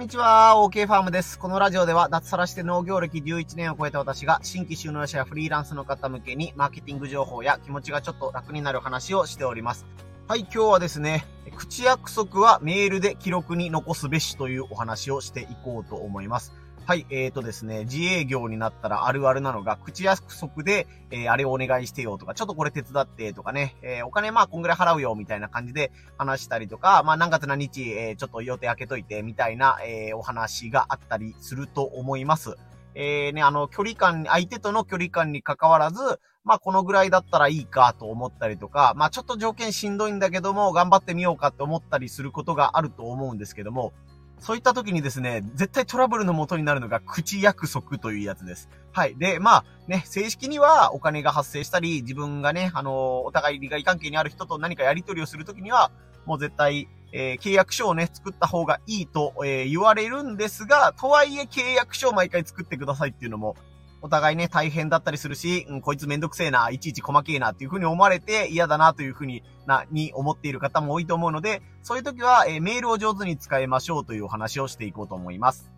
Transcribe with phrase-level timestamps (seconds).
[0.00, 1.38] んにちは、OK ファームです。
[1.38, 9.84] このラジオでは脱サラして農業歴11年を超えた私が新規収納者やフリーランスの方向けにマーケティング情報や気持ちがちょっと楽になる話をしております。
[10.26, 16.54] はい、今日はですね、口約束はメールで記録に残すべしというお話をしていこうと思います。
[16.90, 32.56] はい、えーとですね、自営業になったらあるあるなのが、口約束で、えー、あれをお願いしてよとか、ちょっとこれ手伝ってとかね、えー、お金まあこんぐらい払うよみたいな感じで話したりとか、まあ何月何日、えー、ちょっと予定開けといてみたいな、えー、お話があったりすると思います。
[32.96, 43.92] えー、ね、あの、距離感、相手との距離感に関わらず、まあ、このぐらいだったらいいかと思ったりとか、まあ、ちょっと条件しんどいんだけども、頑張ってみようかって思ったりすることがあると思うんですけども、
[44.40, 48.68] そういった時にですね、絶対トラブルの元になるのが口約束というやつです。
[48.92, 49.14] はい。
[49.16, 55.90] で、まあね、正式にはお金が発生したり、自分がね、あのお互い利害関係にある人と何かやり取りをするときには、
[56.26, 63.56] もう絶対、えー、契約書をね、作った方がいいと、えー、言われるんですが、とはいえ契約書を毎回作ってくださいっていうのも、
[64.02, 75.70] お互いね、大変だったりするし、うん、こいつめんどくせえな、いちいち細けえなっていう風に思われて嫌だなという風にな、に思っている方も多いと思うので、そういう時は、えー、メールを上手に使いましょうというお話をしていこうと思います。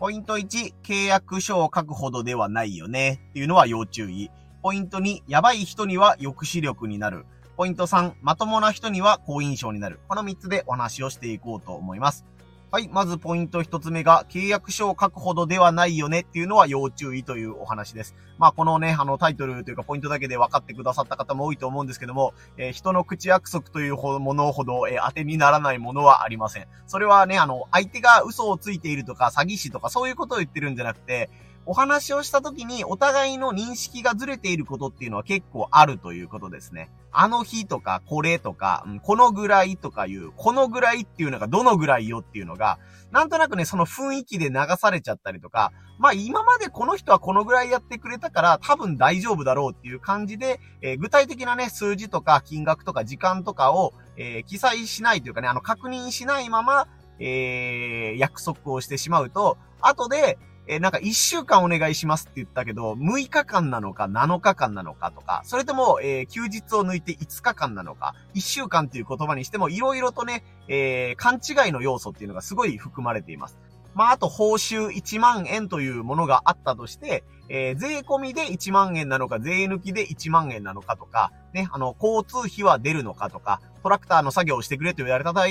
[0.00, 4.30] ポイント1、契約書を書くほどではないよねっていうのは要注意。
[4.62, 7.24] ポイント2、やばい人には抑止力になる。
[7.56, 10.00] ポイント3、まともな人には好印象になる。
[10.08, 12.24] この3つでお話をしていこうと思います。
[12.72, 12.88] はい。
[12.88, 18.14] まずポイント一つ目が、契約書を書くほどではないよねっていうのは要注意というお話です。
[18.38, 26.68] まあ、このね、あの、タイトルというかポイントだけで分かってくださった方も多いと思うんですけども、えー、人の口約束というものほど、えー、当てにならないものはありません。
[26.86, 31.28] それはね、あの、相手が嘘をついているとか、詐欺師とかそういうことを言ってるんじゃなくて、
[31.66, 36.90] お話をした時にお互いの認識がずれていることっていうのは結構あるということですね。
[37.12, 42.78] あの日とか、これとか、うん、このぐらいとかいう、このぐらいっていうのがどのぐらいよっていうのが、が
[43.10, 56.86] なんとなくね、その雰囲気で流されちゃったりとか、まあ今までこの人はこのぐらいやってくれたから多分大丈夫だろうっていう感じで、えー、具体的なね、数字とか金額とか時間とかを、えー、記載しないというかね、あの確認しないまま、
[57.18, 60.38] えー、約束をしてしまうと、後で、
[60.70, 73.58] えー、なんか1週間お願いしますって言ったけど、6日間なのか7日間なのかとか、それとも、えー、休日を抜いて5日間なのか、1週間っていう言葉にしても、いろいろとね、えー、勘違いの要素っていうのがすごい含まれています。
[73.94, 85.46] まあ、あと報酬1万円というものがあったとして、えー、税込みで1万円なのか、税抜きで1万円なのかとか、ね、あの、交通費は出るのかとか、トラクターの作業をしてくれと言われた場合、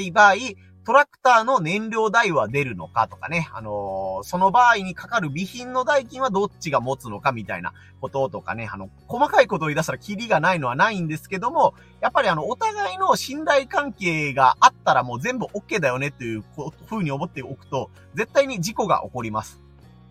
[0.85, 16.43] トラクターの燃料代は出るのかとかね、あのー、その場合にかかる備品の代金はどっちが持つのかみたいなこととかね、あの、細かいことを言い出したらキリがないのはないんですけども、やっぱりあの、お互いの信頼関係があったらもう全部 OK だよねっていう
[16.89, 19.61] 風に思っておくと、絶対に事故が起こります。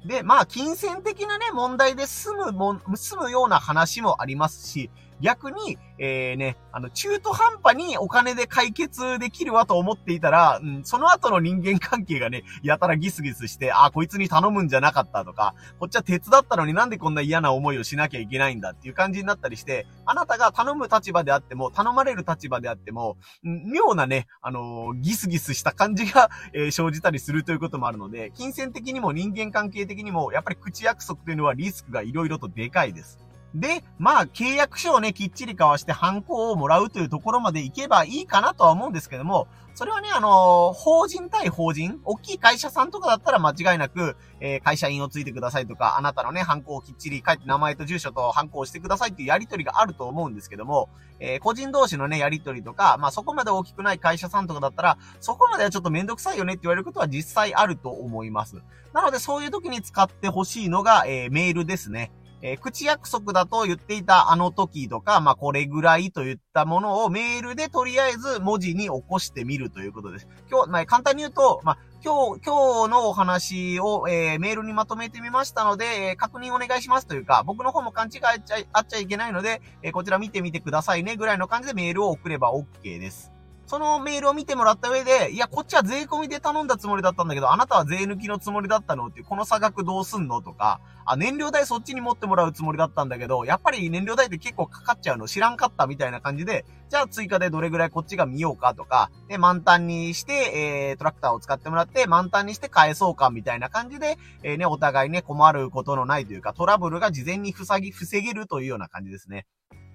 [0.05, 4.91] で、まあ、金銭的なね、問題で済むもん、済むような話もありますし、
[5.21, 33.28] 逆に、えー、ね、あの、中途半端にお金で解決できるわと思っていたら、うん、その後の人間関係がね、やたらギスギスして、あ、こいつに頼むんじゃなかったとか、こっちは手伝ったのになんでこんな嫌な思いをしなきゃいけないんだっていう感じになったりして、あなたが頼む立場であっても、頼まれる立場であっても、妙なね、あのー、ギスギスした感じが、 えー、生じたりするということもあるので、金銭的にも人間関係的にも、やっぱり口約束というのはリスクが色々とでかいです。
[33.55, 50.89] で、まあ、契約書をね、きっちり交わしてハンコをもらうというところまで行けばいいかなとは思うんですけども、それはね、あのー、法人対法人、大きい会社さんとかだったら間違いなく、えー、会社員をついてくださいとか、あなたのね、ハンコをきっちり書いて名前と住所とハンコをしてくださいっていうやりとりがあると思うんですけども、
[51.21, 58.57] えー、個人同士のね、やりとりとか、まあ、そこまで大きくない会社さんとかだったら、そこまではちょっとめんどくさいよねって言われることは実際あると思います。
[58.93, 62.11] なので、そういう時に使ってほしいのが、えー、メールですね。
[62.43, 70.29] えー、口約束だと言っていたあの時とか、まあ、これぐらいといったものをメールでとりあえず文字に起こしてみるということです。
[70.51, 83.33] 今日、まあ、簡単に言うと、まあ、今日、今日のお話を、えー、メールにまとめてみましたので、えー、確認お願いしますというか、僕の方も勘違いあっちゃあっちゃいけないので、え、こちら見てみてくださいねぐらいの感じでメールを送れば OK です。
[83.69, 89.09] そのメールを見てもらった上で、いや、こっちは税込みで頼んだつもりだったんだけど、あなたは税抜きのつもりだったの？
[89.09, 90.41] っていう、この差額どうすんの？
[90.41, 95.29] とか、あ、燃料代そっちに持ってもらうつもりだったんだけど、やっぱり燃料代って結構かかっちゃうの？
[95.29, 109.45] 知らんかったみたいな感じで、じゃあ追加でどれぐらいこっちが見ようかとか、で、満タンにして、えー、トラクターを使ってもらって、満タンにして返そうかみたいな感じで、えー、ね、お互いね、困ることのないというか、トラブルが事前に塞ぎ、防げるというような感じですね。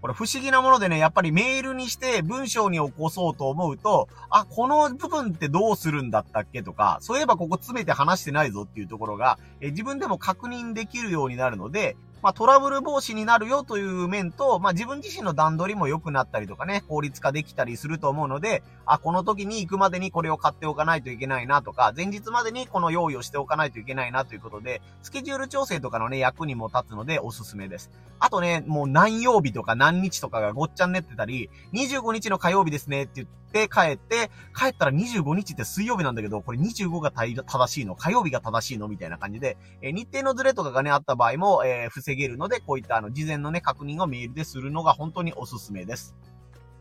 [0.03, 27.91] これ不思議なものでね、やっぱりメールにして文章に起こそうと思うと、あ、この部分ってどうするんだったっけとか、そういえばここ詰めて話してないぞっていうところが、え自分でも確認できるようになるので、まあ、トラブル防止になるよという面と、まあ、自分自身の段取りも良くなったりとかね、効率化できたりすると思うので、あ、この時に行くまでにこれを買っておかないといけないなとか、前日までにこの用意をしておかないといけないなということで、スケジュール調整とかのね、役にも立つのでおすすめです。
[28.19, 38.87] あとね、もう何曜日とか何日とかがごっちゃになってたり、25日の火曜日ですねって言って帰って、帰ったら25日って水曜日なんだけど、これ25が正しいの、火曜日が正しいの？
[38.87, 46.15] みたいな感じで、えー、日程のズレとかがね、あった場合も、えー、防げるので、こういったあの、事前のね、確認をメールでするのが本当におすすめです。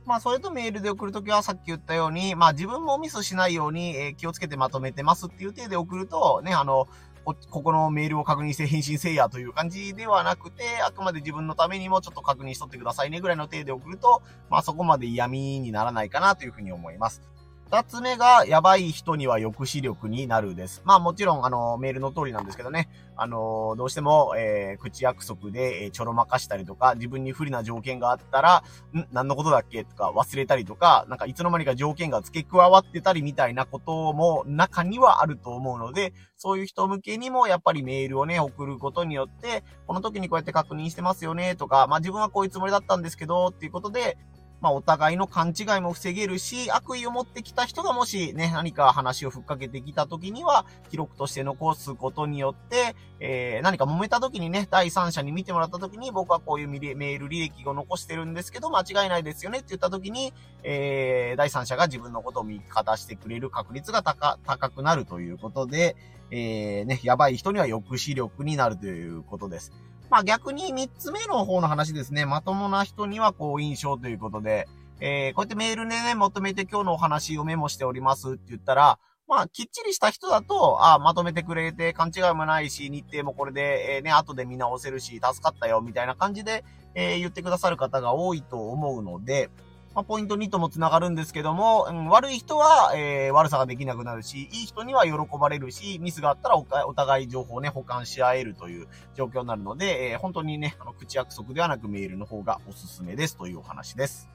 [0.05, 6.88] まあ、それとメールで送るときはさっき言ったように、まあ、自分もミスしないように、え、気をつけてまとめてますっていう体で送ると、ね、あの、
[7.25, 17.23] こ、ここのメールを確認して返信せいやという感じではなくて、あくまで自分のためにもちょっと確認しとってくださいねぐらいの程で送ると、まあそこまで嫌味にならないかなというふうに思います。
[17.72, 20.82] 二つ目が、やばい人には抑止力になるです。
[20.84, 22.90] まあもちろん、あの、メールの通りなんですけどね。
[23.16, 29.06] あの、どうしても、えー、口約束で、えー、ちょろまかしたりとか、自分に不利な条件があったら、ん？
[29.10, 29.84] 何のことだっけ？
[29.84, 44.18] とか忘れたりとか、なんかいつの間にか条件が付け加わってたりみたいなことも中にはあると思うので、そういう人向けにもやっぱりメールをね、送ることによって、この時にこうやって確認してますよねとか、まあ自分はこういうつもりだったんですけど、っていうことで、
[44.62, 60.32] まあ、お互いの勘違いも防げるし、悪意を持ってきた人がもしね、何か話をふっかけてきた時には、記録として残すことによって、えー、何か揉めた時にね、第三者に見てもらった時に、僕はこういうメール履歴を残してるんですけど、間違いないですよねって言った時に、
[60.62, 65.97] えー、第三者が自分のことを味方してくれる確率が高、高くなるということで、
[66.31, 69.73] えー、ね、やばい人には抑止力になるということです。
[70.12, 72.26] まあ逆に3つ目の方の話ですね。
[72.26, 74.69] まともな人には好印象ということで、
[75.00, 86.62] えー、こうやってメールでね、求めて今日のお話をメモしておりますって言ったら、まあ、きっちりした人だと、あまとめてくれて勘違いもないし、日程もこれで、えー、ね、後で見直せるし、助かったよ、みたいな感じで、
[86.94, 89.49] えー、言ってくださる方が多いと思うので、
[89.94, 104.30] まあ、ポイント2とも繋がるんですけども、うん、悪い人は、えー、悪さができなくなるし、いい人には喜ばれるし、ミスがあったらお互い情報をね、保管し合えるという状況になるので、えー、本当にね、あの、口約束ではなくメールの方がおすすめですというお話です。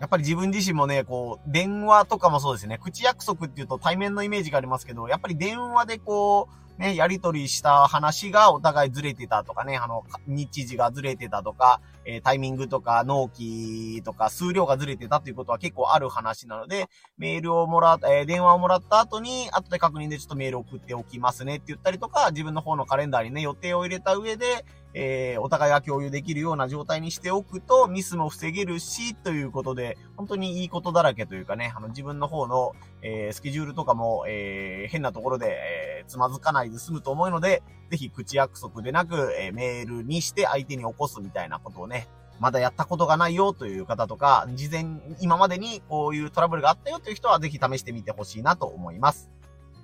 [0.00, 24.66] やっぱり自分自身もね、こう、電話とかもそうですね、口約束っていうと対面のイメージがありますけど、やっぱり電話でこう、ね、やりとりした話がお互いずれてたとかね、あの、日時がずれてたとか、えー、タイミングとか納期とか数量がずれてたということは結構ある話なので、メールをもらっ、えー、電話をもらった後に、後で確認でちょっとメール送っておきますねって言ったりとか、自分の方のカレンダーにね、予定を入れた上で、
[24.98, 32.72] えー、お互いが共有できるような状態にしておくと、ミスも防げるし、ということで、本当にいいことだらけというかね、あの、自分の方の、
[33.02, 35.58] えー、スケジュールとかも、えー、変なところで、
[36.00, 42.08] え、つまずかないで済むと思うので、ぜひ口約束でなく、え、メールにして相手に起こすみたいなことをね、
[42.40, 44.86] まだやったことがないよという方とか、事前、
[45.20, 49.30] 今までにこういうトラブルがあったよという人は、ぜひ試してみてほしいなと思います。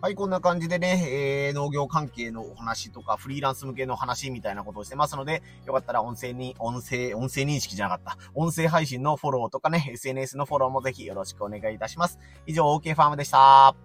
[0.03, 8.19] はい、こんな感じでね、えー、農業関係のお話とか、フリーランス向けの話みたいなことをしてますので、よかったら音声に、音声、音声認識じゃなかった。
[8.35, 12.19] 音声配信のフォローとかね、SNS のフォローもぜひよろしくお願いいたします。
[12.47, 13.77] 以上、OK ファームでした。